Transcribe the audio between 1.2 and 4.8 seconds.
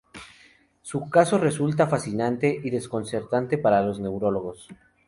resulta "fascinante" y desconcertante para los neurólogos.